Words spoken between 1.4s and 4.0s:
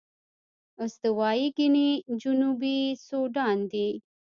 ګيني جنوبي سوډان دي.